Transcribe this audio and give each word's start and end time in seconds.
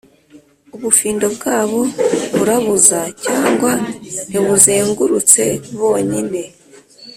ubufindo 0.75 1.25
bwabo 1.35 1.79
burabuza: 2.35 2.99
cyangwa 3.23 3.71
ntibuzengurutse 4.29 5.43
bonyine 5.79 6.41